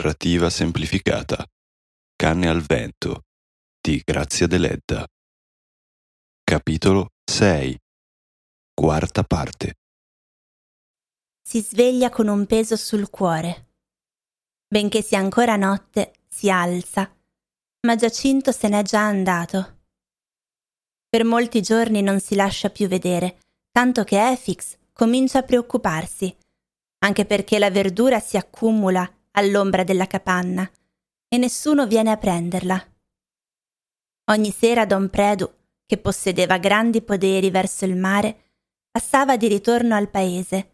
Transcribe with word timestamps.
Narrativa 0.00 0.48
semplificata. 0.48 1.46
Canne 2.16 2.48
al 2.48 2.62
vento 2.62 3.24
di 3.78 4.00
Grazia 4.02 4.46
Deledda. 4.46 5.06
Capitolo 6.42 7.10
6. 7.30 7.78
Quarta 8.72 9.22
parte. 9.24 9.74
Si 11.46 11.60
sveglia 11.60 12.08
con 12.08 12.28
un 12.28 12.46
peso 12.46 12.76
sul 12.76 13.10
cuore. 13.10 13.72
Benché 14.66 15.02
sia 15.02 15.18
ancora 15.18 15.56
notte, 15.56 16.14
si 16.26 16.50
alza, 16.50 17.14
ma 17.86 17.94
Giacinto 17.94 18.52
se 18.52 18.68
n'è 18.68 18.82
già 18.82 19.04
andato. 19.04 19.80
Per 21.10 21.24
molti 21.24 21.60
giorni 21.60 22.00
non 22.00 22.20
si 22.20 22.34
lascia 22.36 22.70
più 22.70 22.88
vedere, 22.88 23.40
tanto 23.70 24.04
che 24.04 24.30
Efix 24.30 24.78
comincia 24.94 25.40
a 25.40 25.42
preoccuparsi, 25.42 26.34
anche 27.00 27.26
perché 27.26 27.58
la 27.58 27.70
verdura 27.70 28.18
si 28.18 28.38
accumula 28.38 29.06
all'ombra 29.32 29.84
della 29.84 30.06
capanna 30.06 30.68
e 31.28 31.36
nessuno 31.36 31.86
viene 31.86 32.10
a 32.10 32.16
prenderla. 32.16 32.92
Ogni 34.30 34.50
sera 34.50 34.86
Don 34.86 35.08
Predu, 35.10 35.50
che 35.86 35.98
possedeva 35.98 36.58
grandi 36.58 37.02
poderi 37.02 37.50
verso 37.50 37.84
il 37.84 37.96
mare, 37.96 38.52
passava 38.90 39.36
di 39.36 39.48
ritorno 39.48 39.94
al 39.94 40.08
paese 40.08 40.70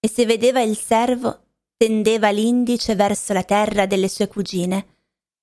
e 0.00 0.08
se 0.08 0.24
vedeva 0.26 0.60
il 0.60 0.76
servo 0.76 1.46
tendeva 1.76 2.30
l'indice 2.30 2.94
verso 2.94 3.32
la 3.32 3.44
terra 3.44 3.86
delle 3.86 4.08
sue 4.08 4.26
cugine 4.26 4.96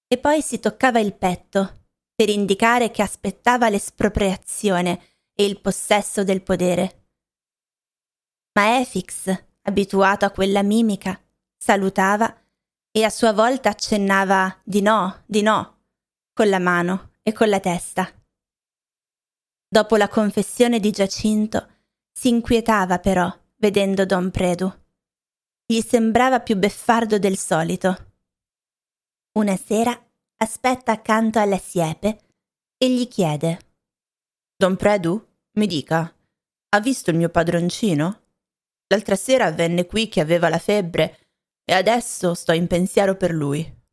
e 0.08 0.18
poi 0.18 0.42
si 0.42 0.60
toccava 0.60 1.00
il 1.00 1.14
petto 1.14 1.84
per 2.14 2.30
indicare 2.30 2.92
che 2.92 3.02
aspettava 3.02 3.70
l'espropriazione 3.70 5.02
e 5.34 5.46
il 5.46 5.60
possesso 5.60 6.24
del 6.24 6.42
podere. 6.42 7.08
Ma 8.54 8.80
Efix, 8.80 9.44
abituato 9.64 10.26
a 10.26 10.32
quella 10.32 10.62
mimica, 10.62 11.20
salutava 11.58 12.44
e 12.92 13.04
a 13.04 13.10
sua 13.10 13.34
volta 13.34 13.70
accennava 13.70 14.62
di 14.64 14.82
no, 14.82 15.24
di 15.26 15.42
no, 15.42 15.84
con 16.34 16.50
la 16.50 16.60
mano 16.60 17.12
e 17.22 17.34
con 17.34 17.50
la 17.50 17.60
testa. 17.60 18.10
Dopo 19.68 19.98
la 19.98 20.08
confessione 20.08 20.80
di 20.80 20.92
Giacinto, 20.92 21.68
si 22.12 22.30
inquietava 22.30 23.00
però 23.00 23.30
vedendo 23.58 24.06
Don 24.06 24.32
Predu. 24.32 24.72
Gli 25.66 25.82
sembrava 25.82 26.40
più 26.40 26.56
beffardo 26.56 27.20
del 27.20 27.38
solito. 27.38 28.14
Una 29.34 29.58
sera 29.58 30.00
aspetta 30.38 30.94
accanto 30.94 31.40
alla 31.40 31.58
siepe 31.58 32.20
e 32.78 32.90
gli 32.90 33.08
chiede: 33.08 33.60
Don 34.56 34.78
Predu, 34.78 35.28
mi 35.54 35.68
dica, 35.68 36.16
ha 36.70 36.80
visto 36.80 37.10
il 37.10 37.18
mio 37.18 37.30
padroncino? 37.30 38.22
L'altra 38.88 39.16
sera 39.16 39.52
venne 39.52 39.86
qui 39.86 40.08
che 40.08 40.22
aveva 40.22 40.48
la 40.48 40.60
febbre 40.60 41.25
e 41.66 41.74
adesso 41.74 42.34
sto 42.34 42.54
in 42.54 42.68
pensiero 42.68 43.16
per 43.16 43.32
lui. 43.32 43.84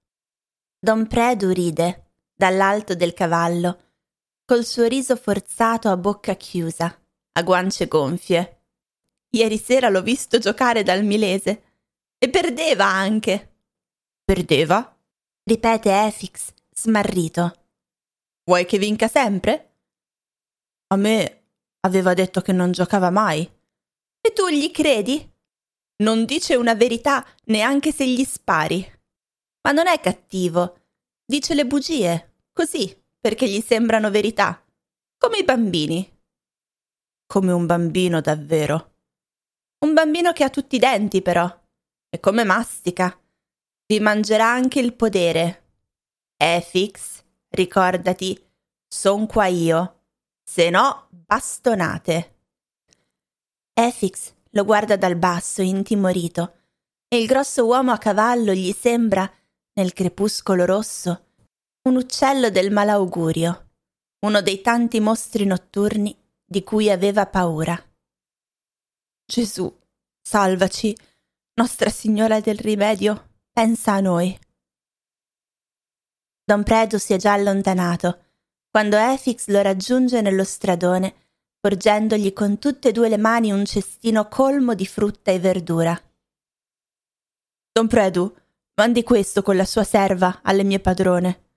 Don 0.78 1.06
Predu 1.06 1.50
ride 1.50 2.12
dall'alto 2.34 2.94
del 2.94 3.14
cavallo, 3.14 3.90
col 4.44 4.64
suo 4.64 4.86
riso 4.86 5.16
forzato 5.16 5.88
a 5.88 5.96
bocca 5.96 6.34
chiusa, 6.34 7.00
a 7.32 7.42
guance 7.42 7.86
gonfie. 7.86 8.64
Ieri 9.30 9.58
sera 9.58 9.88
l'ho 9.88 10.02
visto 10.02 10.38
giocare 10.38 10.82
dal 10.82 11.04
milese 11.04 11.62
e 12.18 12.28
perdeva 12.28 12.84
anche. 12.84 13.56
Perdeva? 14.24 14.96
ripete 15.44 16.06
Efix, 16.06 16.52
smarrito. 16.74 17.52
Vuoi 18.44 18.66
che 18.66 18.78
vinca 18.78 19.08
sempre? 19.08 19.76
A 20.88 20.96
me 20.96 21.44
aveva 21.80 22.12
detto 22.12 22.40
che 22.40 22.52
non 22.52 22.72
giocava 22.72 23.10
mai. 23.10 23.40
E 24.20 24.32
tu 24.32 24.48
gli 24.48 24.70
credi? 24.70 25.31
Non 25.96 26.24
dice 26.24 26.56
una 26.56 26.74
verità 26.74 27.24
neanche 27.44 27.92
se 27.92 28.06
gli 28.06 28.24
spari. 28.24 28.84
Ma 29.62 29.72
non 29.72 29.86
è 29.86 30.00
cattivo. 30.00 30.80
Dice 31.24 31.54
le 31.54 31.66
bugie, 31.66 32.34
così, 32.52 33.00
perché 33.20 33.48
gli 33.48 33.60
sembrano 33.60 34.10
verità. 34.10 34.64
Come 35.16 35.38
i 35.38 35.44
bambini. 35.44 36.20
Come 37.26 37.52
un 37.52 37.66
bambino 37.66 38.20
davvero. 38.20 38.94
Un 39.84 39.94
bambino 39.94 40.32
che 40.32 40.44
ha 40.44 40.50
tutti 40.50 40.76
i 40.76 40.80
denti, 40.80 41.22
però. 41.22 41.48
E 42.08 42.20
come 42.20 42.44
mastica. 42.44 43.16
Vi 43.86 44.00
mangerà 44.00 44.50
anche 44.50 44.80
il 44.80 44.94
podere. 44.94 45.60
Efix, 46.36 47.22
ricordati, 47.50 48.36
son 48.88 49.26
qua 49.26 49.46
io. 49.46 50.00
Se 50.42 50.70
no, 50.70 51.08
bastonate. 51.10 52.38
Efix 53.74 54.34
lo 54.52 54.64
guarda 54.64 54.96
dal 54.96 55.16
basso, 55.16 55.62
intimorito, 55.62 56.54
e 57.08 57.20
il 57.20 57.26
grosso 57.26 57.66
uomo 57.66 57.92
a 57.92 57.98
cavallo 57.98 58.52
gli 58.52 58.72
sembra, 58.72 59.30
nel 59.74 59.92
crepuscolo 59.92 60.64
rosso, 60.64 61.26
un 61.82 61.96
uccello 61.96 62.50
del 62.50 62.70
malaugurio, 62.70 63.70
uno 64.20 64.40
dei 64.40 64.60
tanti 64.60 65.00
mostri 65.00 65.44
notturni 65.44 66.16
di 66.44 66.62
cui 66.62 66.90
aveva 66.90 67.26
paura. 67.26 67.78
Gesù, 69.24 69.74
salvaci, 70.20 70.96
Nostra 71.54 71.90
Signora 71.90 72.40
del 72.40 72.58
Rimedio, 72.58 73.30
pensa 73.50 73.92
a 73.92 74.00
noi. 74.00 74.38
Don 76.44 76.62
Predu 76.62 76.98
si 76.98 77.14
è 77.14 77.16
già 77.16 77.32
allontanato, 77.32 78.24
quando 78.70 78.96
Efix 78.96 79.48
lo 79.48 79.60
raggiunge 79.60 80.20
nello 80.20 80.44
stradone 80.44 81.21
porgendogli 81.62 82.32
con 82.32 82.58
tutte 82.58 82.88
e 82.88 82.92
due 82.92 83.08
le 83.08 83.18
mani 83.18 83.52
un 83.52 83.64
cestino 83.64 84.26
colmo 84.26 84.74
di 84.74 84.84
frutta 84.84 85.30
e 85.30 85.38
verdura. 85.38 85.96
Don 87.70 87.86
Predu, 87.86 88.34
mandi 88.74 89.04
questo 89.04 89.42
con 89.42 89.54
la 89.54 89.64
sua 89.64 89.84
serva 89.84 90.40
alle 90.42 90.64
mie 90.64 90.80
padrone. 90.80 91.50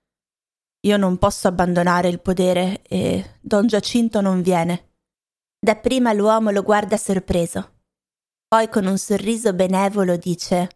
Io 0.86 0.96
non 0.96 1.18
posso 1.18 1.48
abbandonare 1.48 2.06
il 2.06 2.20
podere 2.20 2.82
e 2.82 3.38
Don 3.40 3.66
Giacinto 3.66 4.20
non 4.20 4.42
viene. 4.42 4.92
Dapprima 5.58 6.12
l'uomo 6.12 6.50
lo 6.52 6.62
guarda 6.62 6.96
sorpreso. 6.96 7.72
Poi 8.46 8.68
con 8.68 8.86
un 8.86 8.98
sorriso 8.98 9.52
benevolo 9.54 10.16
dice 10.16 10.68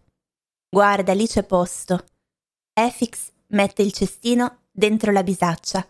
Guarda, 0.69 1.15
lì 1.15 1.29
c'è 1.29 1.45
posto. 1.45 2.05
Efix 2.73 3.31
mette 3.51 3.83
il 3.83 3.93
cestino 3.93 4.63
dentro 4.73 5.13
la 5.13 5.23
bisaccia 5.23 5.87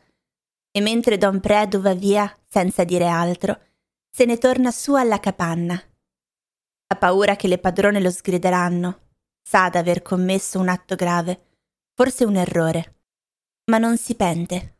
e 0.73 0.81
mentre 0.81 1.19
Don 1.19 1.41
Predu 1.41 1.81
va 1.81 1.95
via 1.95 2.33
senza 2.49 2.85
dire 2.85 3.09
altro, 3.09 3.59
se 4.11 4.25
ne 4.25 4.39
torna 4.39 4.71
su 4.71 4.95
alla 4.95 5.19
capanna. 5.19 5.81
Ha 6.87 6.97
paura 6.97 7.37
che 7.37 7.49
le 7.49 7.59
padrone 7.59 8.01
lo 8.01 8.11
sgrideranno. 8.11 9.09
Sa 9.43 9.69
d'aver 9.69 10.03
commesso 10.03 10.59
un 10.59 10.69
atto 10.69 10.95
grave, 10.95 11.59
forse 11.95 12.25
un 12.25 12.37
errore. 12.37 13.03
Ma 13.67 13.79
non 13.79 13.97
si 13.97 14.15
pente. 14.15 14.77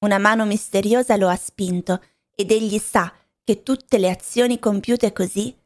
Una 0.00 0.18
mano 0.18 0.44
misteriosa 0.44 1.16
lo 1.16 1.28
ha 1.28 1.36
spinto 1.36 2.02
ed 2.34 2.50
egli 2.50 2.78
sa 2.78 3.12
che 3.42 3.62
tutte 3.62 3.98
le 3.98 4.10
azioni 4.10 4.58
compiute 4.58 5.12
così, 5.12 5.56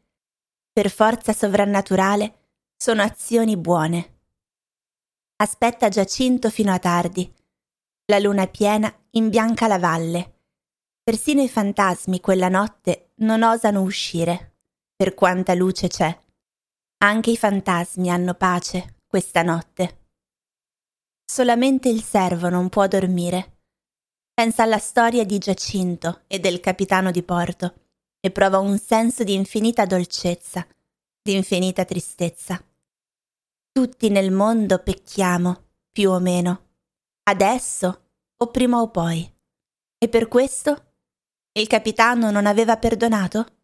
per 0.73 0.91
forza 0.91 1.33
sovrannaturale, 1.33 2.51
sono 2.77 3.03
azioni 3.03 3.57
buone. 3.57 4.21
Aspetta 5.37 5.89
Giacinto 5.89 6.49
fino 6.49 6.73
a 6.73 6.79
tardi 6.79 7.31
la 8.07 8.19
luna 8.19 8.47
piena 8.47 8.93
imbianca 9.11 9.67
la 9.67 9.79
valle. 9.79 10.41
Persino 11.03 11.43
i 11.43 11.49
fantasmi 11.49 12.21
quella 12.21 12.49
notte 12.49 13.13
non 13.17 13.43
osano 13.43 13.83
uscire, 13.83 14.57
per 14.97 15.15
quanta 15.15 15.55
luce 15.55 15.89
c'è. 15.89 16.17
Anche 16.99 17.31
i 17.31 17.37
fantasmi 17.37 18.11
hanno 18.11 18.35
pace 18.35 18.97
questa 19.07 19.43
notte. 19.43 20.01
Solamente 21.25 21.89
il 21.89 22.03
servo 22.03 22.49
non 22.49 22.69
può 22.69 22.87
dormire. 22.87 23.61
Pensa 24.34 24.63
alla 24.65 24.79
storia 24.79 25.25
di 25.25 25.39
Giacinto 25.39 26.23
e 26.27 26.41
del 26.41 26.61
capitano 26.61 27.11
di 27.11 27.23
porto 27.23 27.75
e 28.21 28.31
prova 28.31 28.59
un 28.59 28.79
senso 28.79 29.25
di 29.25 29.34
infinita 29.34 29.84
dolcezza, 29.84 30.67
di 31.21 31.34
infinita 31.34 31.84
tristezza. 31.84 32.63
Tutti 33.71 34.09
nel 34.09 34.31
mondo 34.31 34.78
pecchiamo, 34.78 35.71
più 35.91 36.10
o 36.10 36.19
meno 36.19 36.71
Adesso 37.24 38.10
o 38.36 38.51
prima 38.51 38.80
o 38.80 38.91
poi. 38.91 39.33
E 39.97 40.09
per 40.09 40.27
questo? 40.27 40.95
Il 41.53 41.69
capitano 41.69 42.30
non 42.30 42.47
aveva 42.47 42.77
perdonato? 42.77 43.60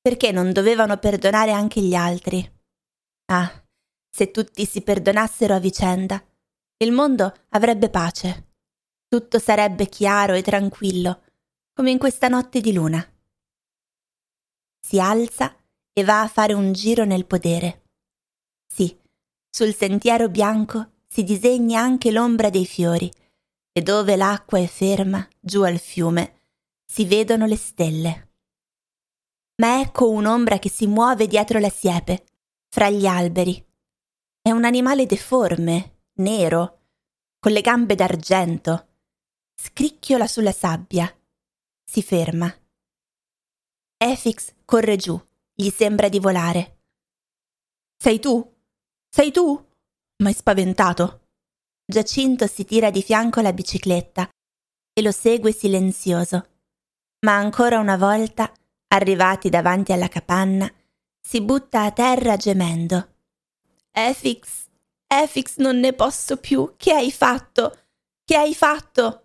Perché 0.00 0.30
non 0.32 0.52
dovevano 0.52 0.98
perdonare 0.98 1.52
anche 1.52 1.80
gli 1.80 1.94
altri? 1.94 2.60
Ah, 3.26 3.64
se 4.10 4.30
tutti 4.30 4.66
si 4.66 4.82
perdonassero 4.82 5.54
a 5.54 5.58
vicenda, 5.58 6.22
il 6.78 6.92
mondo 6.92 7.32
avrebbe 7.50 7.88
pace. 7.88 8.50
Tutto 9.08 9.38
sarebbe 9.38 9.86
chiaro 9.86 10.34
e 10.34 10.42
tranquillo, 10.42 11.22
come 11.72 11.90
in 11.90 11.98
questa 11.98 12.28
notte 12.28 12.60
di 12.60 12.74
luna. 12.74 13.02
Si 14.80 15.00
alza 15.00 15.56
e 15.92 16.04
va 16.04 16.20
a 16.20 16.28
fare 16.28 16.52
un 16.52 16.72
giro 16.72 17.04
nel 17.04 17.24
podere. 17.24 17.84
Sì, 18.66 18.94
sul 19.48 19.74
sentiero 19.74 20.28
bianco 20.28 20.91
si 21.12 21.24
disegna 21.24 21.78
anche 21.78 22.10
l'ombra 22.10 22.48
dei 22.48 22.64
fiori 22.64 23.12
e 23.70 23.82
dove 23.82 24.16
l'acqua 24.16 24.58
è 24.58 24.66
ferma, 24.66 25.28
giù 25.38 25.60
al 25.60 25.78
fiume, 25.78 26.40
si 26.86 27.04
vedono 27.04 27.44
le 27.44 27.56
stelle. 27.56 28.30
Ma 29.56 29.78
ecco 29.82 30.08
un'ombra 30.08 30.58
che 30.58 30.70
si 30.70 30.86
muove 30.86 31.26
dietro 31.26 31.58
la 31.58 31.68
siepe, 31.68 32.24
fra 32.66 32.88
gli 32.88 33.04
alberi. 33.04 33.62
È 34.40 34.52
un 34.52 34.64
animale 34.64 35.04
deforme, 35.04 35.98
nero, 36.14 36.86
con 37.38 37.52
le 37.52 37.60
gambe 37.60 37.94
d'argento. 37.94 38.86
Scricchiola 39.54 40.26
sulla 40.26 40.52
sabbia. 40.52 41.14
Si 41.84 42.02
ferma. 42.02 42.50
Efix 43.98 44.54
corre 44.64 44.96
giù, 44.96 45.22
gli 45.52 45.68
sembra 45.68 46.08
di 46.08 46.18
volare. 46.18 46.78
Sei 47.98 48.18
tu? 48.18 48.50
Sei 49.10 49.30
tu? 49.30 49.71
M'hai 50.22 50.34
spaventato. 50.34 51.26
Giacinto 51.84 52.46
si 52.46 52.64
tira 52.64 52.90
di 52.92 53.02
fianco 53.02 53.40
la 53.40 53.52
bicicletta 53.52 54.28
e 54.92 55.02
lo 55.02 55.10
segue 55.10 55.52
silenzioso. 55.52 56.46
Ma 57.26 57.34
ancora 57.34 57.80
una 57.80 57.96
volta, 57.96 58.52
arrivati 58.94 59.50
davanti 59.50 59.92
alla 59.92 60.06
capanna, 60.06 60.72
si 61.20 61.40
butta 61.40 61.82
a 61.82 61.90
terra 61.90 62.36
gemendo. 62.36 63.14
Efix, 63.90 64.68
Efix, 65.08 65.56
non 65.56 65.80
ne 65.80 65.92
posso 65.92 66.36
più. 66.36 66.74
Che 66.76 66.92
hai 66.92 67.10
fatto? 67.10 67.78
Che 68.24 68.36
hai 68.36 68.54
fatto? 68.54 69.24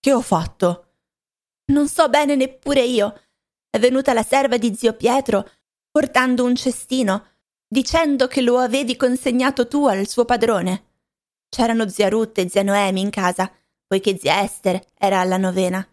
Che 0.00 0.12
ho 0.12 0.20
fatto? 0.20 0.94
Non 1.66 1.86
so 1.86 2.08
bene 2.08 2.34
neppure 2.34 2.82
io. 2.82 3.20
È 3.70 3.78
venuta 3.78 4.12
la 4.12 4.24
serva 4.24 4.58
di 4.58 4.74
zio 4.74 4.94
Pietro 4.94 5.48
portando 5.92 6.44
un 6.44 6.56
cestino, 6.56 7.33
dicendo 7.74 8.28
che 8.28 8.40
lo 8.40 8.58
avevi 8.58 8.94
consegnato 8.94 9.66
tu 9.66 9.88
al 9.88 10.06
suo 10.06 10.24
padrone. 10.24 10.92
C'erano 11.48 11.88
zia 11.88 12.08
Ruth 12.08 12.38
e 12.38 12.48
zia 12.48 12.62
Noemi 12.62 13.00
in 13.00 13.10
casa, 13.10 13.50
poiché 13.84 14.16
zia 14.16 14.42
Esther 14.44 14.80
era 14.94 15.18
alla 15.18 15.38
novena. 15.38 15.84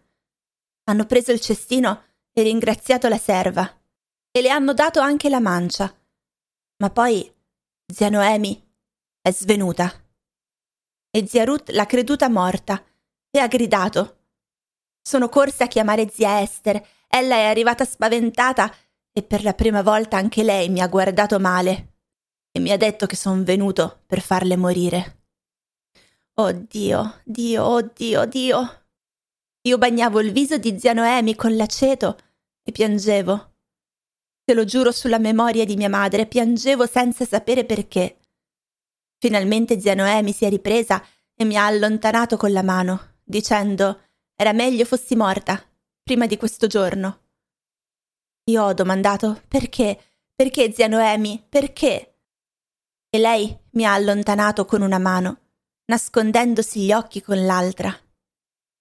Hanno 0.84 1.06
preso 1.06 1.32
il 1.32 1.40
cestino 1.40 2.04
e 2.32 2.42
ringraziato 2.42 3.08
la 3.08 3.18
serva 3.18 3.68
e 4.30 4.40
le 4.40 4.48
hanno 4.48 4.74
dato 4.74 5.00
anche 5.00 5.28
la 5.28 5.40
mancia. 5.40 5.92
Ma 6.76 6.90
poi 6.90 7.28
zia 7.92 8.10
Noemi 8.10 8.64
è 9.20 9.32
svenuta. 9.32 9.92
E 11.10 11.26
zia 11.26 11.42
Ruth 11.42 11.70
l'ha 11.70 11.86
creduta 11.86 12.28
morta 12.28 12.80
e 13.28 13.40
ha 13.40 13.48
gridato. 13.48 14.18
Sono 15.02 15.28
corsa 15.28 15.64
a 15.64 15.68
chiamare 15.68 16.08
zia 16.08 16.42
Esther. 16.42 16.80
Ella 17.08 17.34
è 17.34 17.46
arrivata 17.46 17.84
spaventata 17.84 18.72
e 19.12 19.22
per 19.22 19.42
la 19.42 19.52
prima 19.52 19.82
volta 19.82 20.16
anche 20.16 20.42
lei 20.42 20.68
mi 20.68 20.80
ha 20.80 20.88
guardato 20.88 21.38
male 21.38 21.92
e 22.50 22.60
mi 22.60 22.70
ha 22.70 22.76
detto 22.76 23.06
che 23.06 23.16
son 23.16 23.44
venuto 23.44 24.02
per 24.06 24.20
farle 24.20 24.56
morire. 24.56 25.20
Oh 26.34 26.52
Dio, 26.52 27.20
Dio, 27.24 27.64
oh 27.64 27.82
Dio, 27.82 28.24
Dio. 28.24 28.84
Io 29.62 29.78
bagnavo 29.78 30.20
il 30.20 30.32
viso 30.32 30.58
di 30.58 30.78
zia 30.78 30.92
Noemi 30.92 31.34
con 31.34 31.54
l'aceto 31.56 32.18
e 32.62 32.72
piangevo. 32.72 33.50
Te 34.44 34.54
lo 34.54 34.64
giuro 34.64 34.90
sulla 34.90 35.18
memoria 35.18 35.64
di 35.64 35.76
mia 35.76 35.88
madre, 35.88 36.26
piangevo 36.26 36.86
senza 36.86 37.24
sapere 37.24 37.64
perché. 37.64 38.18
Finalmente 39.18 39.78
zia 39.78 39.94
Noemi 39.94 40.32
si 40.32 40.44
è 40.44 40.48
ripresa 40.48 41.04
e 41.34 41.44
mi 41.44 41.56
ha 41.56 41.66
allontanato 41.66 42.36
con 42.36 42.52
la 42.52 42.62
mano, 42.62 43.16
dicendo 43.22 44.00
era 44.34 44.52
meglio 44.52 44.84
fossi 44.84 45.14
morta, 45.14 45.62
prima 46.02 46.26
di 46.26 46.36
questo 46.36 46.66
giorno. 46.66 47.21
Io 48.44 48.62
ho 48.64 48.72
domandato 48.74 49.42
perché, 49.46 50.00
perché 50.34 50.72
zia 50.72 50.88
Noemi, 50.88 51.44
perché? 51.48 52.18
E 53.08 53.18
lei 53.18 53.56
mi 53.72 53.84
ha 53.84 53.92
allontanato 53.92 54.64
con 54.64 54.82
una 54.82 54.98
mano, 54.98 55.40
nascondendosi 55.86 56.80
gli 56.80 56.92
occhi 56.92 57.22
con 57.22 57.44
l'altra. 57.44 57.96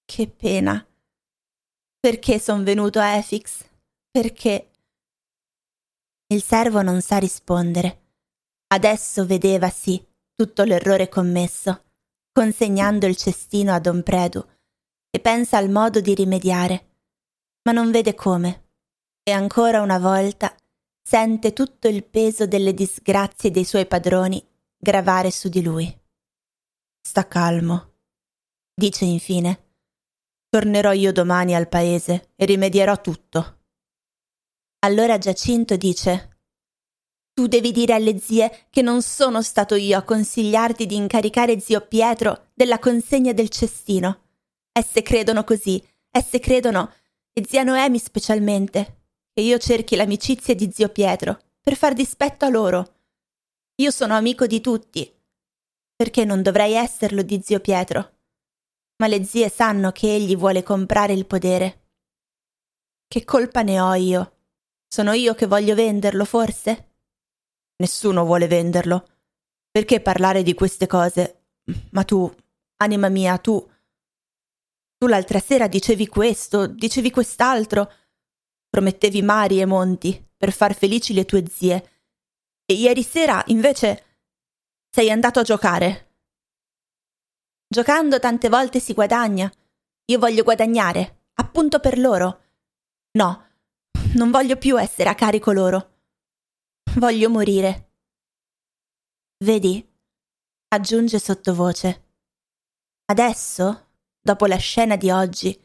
Che 0.04 0.28
pena. 0.28 0.86
Perché 2.00 2.40
son 2.40 2.64
venuto 2.64 3.00
a 3.00 3.18
Efix? 3.18 3.64
Perché? 4.10 4.72
Il 6.28 6.42
servo 6.42 6.82
non 6.82 7.02
sa 7.02 7.18
rispondere. 7.18 8.00
Adesso 8.68 9.26
vedeva, 9.26 9.70
sì, 9.70 10.04
tutto 10.34 10.64
l'errore 10.64 11.10
commesso, 11.10 11.84
consegnando 12.32 13.06
il 13.06 13.18
cestino 13.18 13.74
a 13.74 13.80
Don 13.80 14.02
Predu, 14.02 14.44
e 15.10 15.20
pensa 15.20 15.58
al 15.58 15.70
modo 15.70 16.00
di 16.00 16.16
rimediare, 16.16 16.96
ma 17.64 17.74
non 17.74 17.92
vede 17.92 18.16
come. 18.16 18.70
E 19.24 19.32
ancora 19.32 19.82
una 19.82 20.00
volta 20.00 20.56
sente 21.02 21.54
tutto 21.54 21.88
il 21.88 22.04
peso 22.04 22.48
delle 22.48 22.74
disgrazie 22.74 23.52
dei 23.52 23.66
suoi 23.66 23.86
padroni 23.86 24.44
gravare 24.78 25.32
su 25.32 25.50
di 25.50 25.62
lui. 25.62 26.00
Sta 27.02 27.28
calmo, 27.28 27.94
dice 28.74 29.06
infine. 29.06 29.70
Tornerò 30.50 30.92
io 30.92 31.12
domani 31.12 31.56
al 31.56 31.70
paese 31.70 32.32
e 32.36 32.46
rimedierò 32.46 33.00
tutto. 33.00 33.60
Allora 34.80 35.18
Giacinto 35.18 35.78
dice 35.78 36.32
tu 37.34 37.48
devi 37.48 37.72
dire 37.72 37.94
alle 37.94 38.20
zie 38.20 38.68
che 38.70 38.82
non 38.82 39.02
sono 39.02 39.42
stato 39.42 39.76
io 39.76 39.98
a 39.98 40.04
consigliarti 40.04 40.86
di 40.86 40.96
incaricare 40.96 41.60
zio 41.60 41.82
Pietro 41.82 42.50
della 42.54 42.78
consegna 42.78 43.32
del 43.32 43.50
cestino. 43.50 44.20
Esse 44.72 45.02
credono 45.02 45.44
così, 45.44 45.82
esse 46.12 46.40
credono, 46.40 46.92
e 47.34 47.46
zia 47.48 47.64
Noemi 47.64 48.00
specialmente, 48.00 49.01
che 49.34 49.42
io 49.42 49.58
cerchi 49.58 49.96
l'amicizia 49.96 50.54
di 50.56 50.72
zio 50.72 50.90
Pietro 50.90 51.40
per 51.62 51.76
far 51.76 51.94
dispetto 51.94 52.46
a 52.46 52.50
loro. 52.50 52.96
Io 53.76 53.92
sono 53.92 54.16
amico 54.16 54.46
di 54.46 54.62
tutti. 54.62 55.12
Perché 55.96 56.26
non 56.26 56.42
dovrei 56.42 56.74
esserlo 56.74 57.22
di 57.22 57.42
zio 57.44 57.60
Pietro? 57.60 58.20
Ma 58.98 59.08
le 59.08 59.24
zie 59.24 59.50
sanno 59.50 59.92
che 59.92 60.14
egli 60.14 60.36
vuole 60.36 60.64
comprare 60.64 61.14
il 61.14 61.26
podere. 61.26 61.80
Che 63.08 63.24
colpa 63.24 63.62
ne 63.62 63.80
ho 63.80 63.94
io? 63.94 64.38
Sono 64.88 65.14
io 65.14 65.34
che 65.34 65.46
voglio 65.46 65.76
venderlo, 65.76 66.26
forse? 66.26 66.96
Nessuno 67.78 68.26
vuole 68.26 68.48
venderlo. 68.48 69.08
Perché 69.72 70.02
parlare 70.02 70.44
di 70.44 70.54
queste 70.54 70.86
cose? 70.88 71.46
Ma 71.92 72.04
tu, 72.04 72.32
anima 72.78 73.10
mia, 73.10 73.38
tu... 73.38 73.70
Tu 74.98 75.08
l'altra 75.08 75.40
sera 75.40 75.68
dicevi 75.68 76.08
questo, 76.08 76.68
dicevi 76.68 77.10
quest'altro. 77.10 77.92
Promettevi 78.72 79.22
mari 79.22 79.60
e 79.60 79.66
monti 79.66 80.28
per 80.36 80.52
far 80.52 80.74
felici 80.74 81.14
le 81.14 81.26
tue 81.26 81.46
zie. 81.48 81.92
E 82.66 82.74
ieri 82.74 83.04
sera, 83.04 83.44
invece, 83.48 84.20
sei 84.90 85.12
andato 85.12 85.40
a 85.40 85.44
giocare. 85.44 86.16
Giocando 87.68 88.20
tante 88.20 88.50
volte 88.50 88.80
si 88.80 88.94
guadagna. 88.94 89.52
Io 90.06 90.18
voglio 90.18 90.44
guadagnare, 90.44 91.26
appunto 91.36 91.80
per 91.80 92.00
loro. 92.00 92.46
No, 93.12 93.50
non 94.16 94.32
voglio 94.32 94.58
più 94.58 94.80
essere 94.80 95.10
a 95.10 95.16
carico 95.16 95.52
loro. 95.52 96.00
Voglio 96.96 97.30
morire. 97.30 97.92
Vedi? 99.44 99.88
aggiunge 100.74 101.20
sottovoce. 101.20 102.08
Adesso, 103.06 103.90
dopo 104.22 104.46
la 104.46 104.56
scena 104.56 104.96
di 104.96 105.12
oggi, 105.12 105.60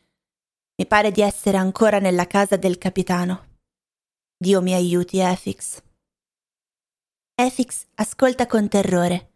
mi 0.79 0.87
pare 0.87 1.11
di 1.11 1.23
essere 1.23 1.57
ancora 1.57 1.99
nella 1.99 2.27
casa 2.27 2.57
del 2.57 2.77
capitano. 2.77 3.55
Dio 4.37 4.61
mi 4.61 4.75
aiuti, 4.75 5.19
Efix. 5.19 5.83
Efix 7.35 7.87
ascolta 7.95 8.47
con 8.47 8.69
terrore. 8.69 9.33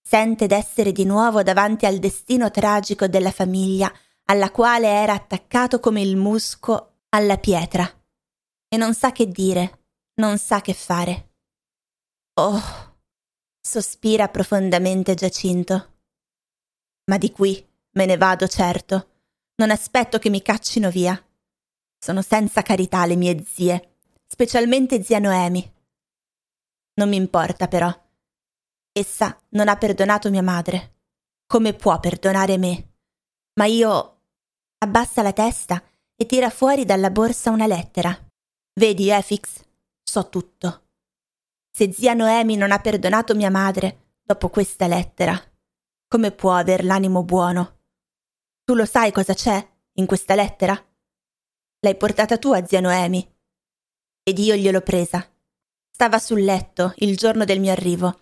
Sente 0.00 0.46
d'essere 0.46 0.92
di 0.92 1.04
nuovo 1.04 1.42
davanti 1.42 1.84
al 1.84 1.98
destino 1.98 2.50
tragico 2.50 3.08
della 3.08 3.32
famiglia 3.32 3.92
alla 4.24 4.50
quale 4.50 4.86
era 4.88 5.14
attaccato 5.14 5.80
come 5.80 6.00
il 6.00 6.16
musco 6.16 7.00
alla 7.08 7.38
pietra. 7.38 7.84
E 8.68 8.76
non 8.76 8.94
sa 8.94 9.12
che 9.12 9.26
dire 9.26 9.78
non 10.18 10.38
sa 10.38 10.60
che 10.60 10.74
fare. 10.74 11.32
Oh, 12.34 12.60
sospira 13.60 14.28
profondamente 14.28 15.14
Giacinto. 15.14 15.96
Ma 17.10 17.18
di 17.18 17.32
qui 17.32 17.66
me 17.92 18.06
ne 18.06 18.16
vado 18.16 18.46
certo. 18.46 19.17
Non 19.60 19.70
aspetto 19.70 20.18
che 20.18 20.30
mi 20.30 20.40
caccino 20.40 20.88
via. 20.88 21.20
Sono 21.98 22.22
senza 22.22 22.62
carità 22.62 23.04
le 23.06 23.16
mie 23.16 23.44
zie, 23.44 23.96
specialmente 24.26 25.02
zia 25.02 25.18
Noemi. 25.18 25.74
Non 26.94 27.08
mi 27.08 27.16
importa 27.16 27.66
però. 27.66 27.92
Essa 28.92 29.36
non 29.50 29.68
ha 29.68 29.76
perdonato 29.76 30.30
mia 30.30 30.42
madre. 30.42 30.96
Come 31.46 31.74
può 31.74 31.98
perdonare 31.98 32.56
me? 32.56 32.92
Ma 33.54 33.66
io... 33.66 34.14
Abbassa 34.78 35.22
la 35.22 35.32
testa 35.32 35.82
e 36.14 36.24
tira 36.24 36.50
fuori 36.50 36.84
dalla 36.84 37.10
borsa 37.10 37.50
una 37.50 37.66
lettera. 37.66 38.16
Vedi, 38.74 39.10
Efix, 39.10 39.64
So 40.08 40.28
tutto. 40.28 40.86
Se 41.70 41.92
zia 41.92 42.14
Noemi 42.14 42.56
non 42.56 42.70
ha 42.70 42.78
perdonato 42.78 43.34
mia 43.34 43.50
madre 43.50 44.14
dopo 44.22 44.48
questa 44.48 44.86
lettera, 44.86 45.38
come 46.06 46.30
può 46.30 46.54
aver 46.54 46.84
l'animo 46.84 47.22
buono? 47.24 47.77
Tu 48.68 48.74
lo 48.74 48.84
sai 48.84 49.12
cosa 49.12 49.32
c'è 49.32 49.66
in 49.94 50.04
questa 50.04 50.34
lettera? 50.34 50.76
L'hai 51.80 51.96
portata 51.96 52.36
tu 52.36 52.52
a 52.52 52.66
zia 52.66 52.80
Noemi. 52.80 53.26
Ed 54.22 54.38
io 54.38 54.56
gliel'ho 54.56 54.82
presa. 54.82 55.26
Stava 55.90 56.18
sul 56.18 56.44
letto 56.44 56.92
il 56.96 57.16
giorno 57.16 57.46
del 57.46 57.60
mio 57.60 57.72
arrivo. 57.72 58.20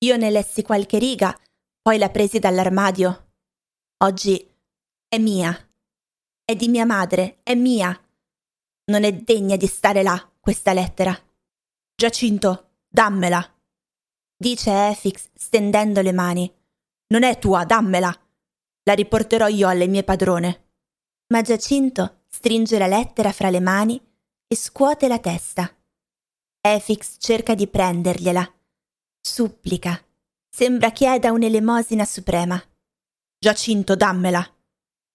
Io 0.00 0.18
ne 0.18 0.30
lessi 0.30 0.60
qualche 0.60 0.98
riga, 0.98 1.34
poi 1.80 1.96
la 1.96 2.10
presi 2.10 2.38
dall'armadio. 2.38 3.30
Oggi 4.04 4.46
è 5.08 5.16
mia. 5.16 5.56
È 6.44 6.54
di 6.54 6.68
mia 6.68 6.84
madre, 6.84 7.40
è 7.42 7.54
mia. 7.54 7.98
Non 8.90 9.04
è 9.04 9.14
degna 9.14 9.56
di 9.56 9.66
stare 9.66 10.02
là 10.02 10.32
questa 10.38 10.74
lettera. 10.74 11.18
Giacinto, 11.94 12.72
dammela. 12.86 13.42
dice 14.36 14.88
Efix 14.88 15.30
stendendo 15.32 16.02
le 16.02 16.12
mani. 16.12 16.54
Non 17.06 17.22
è 17.22 17.38
tua, 17.38 17.64
dammela. 17.64 18.14
La 18.84 18.94
riporterò 18.94 19.46
io 19.46 19.68
alle 19.68 19.86
mie 19.86 20.02
padrone. 20.02 20.70
Ma 21.32 21.42
Giacinto 21.42 22.24
stringe 22.26 22.78
la 22.78 22.86
lettera 22.86 23.32
fra 23.32 23.50
le 23.50 23.60
mani 23.60 24.00
e 24.46 24.56
scuote 24.56 25.08
la 25.08 25.18
testa. 25.18 25.70
Efix 26.60 27.16
cerca 27.18 27.54
di 27.54 27.66
prendergliela. 27.68 28.52
Supplica. 29.20 30.00
Sembra 30.48 30.90
chieda 30.90 31.32
un'elemosina 31.32 32.04
suprema. 32.04 32.60
Giacinto, 33.38 33.96
dammela. 33.96 34.44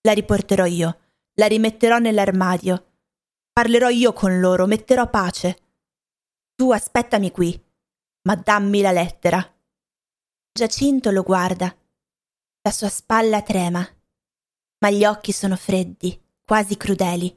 La 0.01 0.13
riporterò 0.13 0.65
io. 0.65 0.99
La 1.35 1.47
rimetterò 1.47 1.99
nell'armadio. 1.99 2.93
Parlerò 3.51 3.89
io 3.89 4.13
con 4.13 4.39
loro, 4.39 4.65
metterò 4.65 5.09
pace. 5.09 5.61
Tu 6.55 6.71
aspettami 6.71 7.31
qui, 7.31 7.59
ma 8.23 8.35
dammi 8.35 8.81
la 8.81 8.91
lettera. 8.91 9.55
Giacinto 10.51 11.11
lo 11.11 11.21
guarda. 11.21 11.75
La 12.67 12.73
sua 12.73 12.89
spalla 12.89 13.41
trema, 13.43 13.79
ma 14.79 14.89
gli 14.89 15.05
occhi 15.05 15.31
sono 15.31 15.55
freddi, 15.55 16.21
quasi 16.43 16.75
crudeli. 16.75 17.33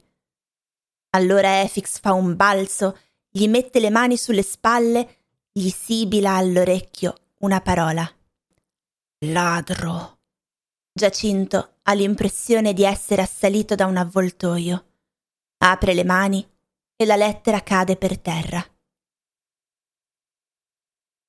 Allora 1.11 1.61
Efix 1.61 2.01
fa 2.01 2.11
un 2.11 2.35
balzo, 2.35 2.99
gli 3.29 3.47
mette 3.47 3.79
le 3.79 3.89
mani 3.91 4.17
sulle 4.17 4.43
spalle, 4.43 5.19
gli 5.49 5.69
sibila 5.69 6.33
all'orecchio 6.33 7.15
una 7.37 7.61
parola. 7.61 8.05
Ladro. 9.19 10.19
Giacinto 10.91 11.75
ha 11.83 11.93
l'impressione 11.93 12.73
di 12.73 12.83
essere 12.83 13.21
assalito 13.21 13.73
da 13.75 13.85
un 13.85 13.95
avvoltoio. 13.95 14.85
Apre 15.59 15.93
le 15.93 16.03
mani 16.03 16.45
e 16.93 17.05
la 17.05 17.15
lettera 17.15 17.63
cade 17.63 17.95
per 17.95 18.19
terra. 18.19 18.61